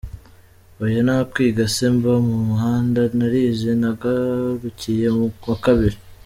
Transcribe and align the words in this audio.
Oya 0.83 1.01
nta 1.07 1.17
kwiga 1.31 1.63
se 1.75 1.85
mba 1.95 2.13
mu 2.27 2.37
muhanda? 2.47 3.01
Narize 3.17 3.71
nagarukiye 3.81 5.07
mu 5.15 5.25
wa 5.47 5.57
kabiri. 5.65 5.97